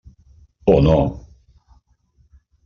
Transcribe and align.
Oh, 0.65 0.79
no. 0.81 1.27